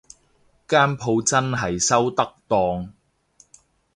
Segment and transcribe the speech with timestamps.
[0.67, 2.93] 間舖真係收得檔